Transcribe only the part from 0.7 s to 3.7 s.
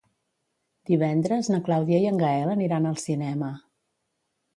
Divendres na Clàudia i en Gaël aniran al cinema.